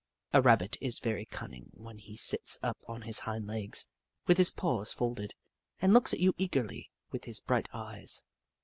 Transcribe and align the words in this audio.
A 0.33 0.41
Rabbit 0.41 0.77
is 0.81 0.97
very 0.97 1.25
cunning 1.25 1.69
when 1.75 1.99
he 1.99 2.17
sits 2.17 2.57
up 2.63 2.79
on 2.87 3.03
his 3.03 3.19
hind 3.19 3.45
legs, 3.45 3.91
with 4.25 4.39
his 4.39 4.49
paws 4.49 4.91
folded, 4.91 5.35
and 5.79 5.93
looks 5.93 6.11
at 6.11 6.19
you 6.19 6.33
eagerly 6.39 6.89
with 7.11 7.25
his 7.25 7.39
bright 7.39 7.69
eyes. 7.71 8.23